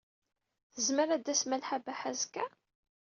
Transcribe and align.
Tezmer 0.73 1.07
ad 1.09 1.21
d-tas 1.23 1.43
Malḥa 1.45 1.77
Baḥa 1.85 2.07
azekka? 2.11 2.45